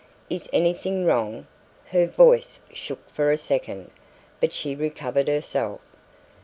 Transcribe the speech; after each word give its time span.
"Is 0.31 0.49
anything 0.51 1.05
wrong?" 1.05 1.45
Her 1.91 2.07
voice 2.07 2.59
shook 2.73 3.07
for 3.11 3.29
a 3.29 3.37
second, 3.37 3.91
but 4.39 4.51
she 4.51 4.73
recovered 4.73 5.27
herself. 5.27 5.79